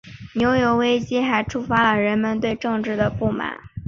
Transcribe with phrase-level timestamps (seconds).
[0.33, 3.55] 牛油危机还触发人们对政治的不满。